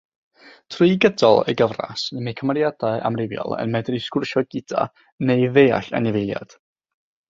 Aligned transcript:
Trwy 0.75 0.95
gydol 1.03 1.41
y 1.53 1.55
gyfres 1.61 2.07
mae 2.29 2.33
cymeriadau 2.41 3.05
amrywiol 3.11 3.57
yn 3.61 3.77
medru 3.79 4.03
sgwrsio 4.09 4.47
gyda 4.55 4.91
neu 5.31 5.49
ddeall 5.61 5.97
anifeiliaid. 6.03 6.63